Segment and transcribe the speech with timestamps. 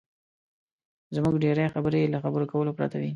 [1.15, 3.09] زموږ ډېرې خبرې له خبرو کولو پرته وي.